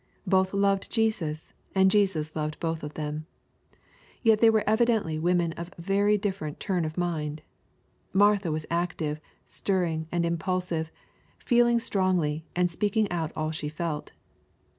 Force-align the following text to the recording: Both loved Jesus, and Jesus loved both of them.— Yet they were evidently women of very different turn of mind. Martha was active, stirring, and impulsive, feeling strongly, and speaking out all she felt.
Both 0.25 0.51
loved 0.55 0.91
Jesus, 0.91 1.53
and 1.75 1.91
Jesus 1.91 2.35
loved 2.35 2.59
both 2.59 2.81
of 2.81 2.95
them.— 2.95 3.27
Yet 4.23 4.39
they 4.39 4.49
were 4.49 4.63
evidently 4.65 5.19
women 5.19 5.53
of 5.53 5.69
very 5.77 6.17
different 6.17 6.59
turn 6.59 6.85
of 6.85 6.97
mind. 6.97 7.43
Martha 8.11 8.51
was 8.51 8.65
active, 8.71 9.21
stirring, 9.45 10.07
and 10.11 10.25
impulsive, 10.25 10.91
feeling 11.37 11.79
strongly, 11.79 12.47
and 12.55 12.71
speaking 12.71 13.11
out 13.11 13.31
all 13.35 13.51
she 13.51 13.69
felt. 13.69 14.11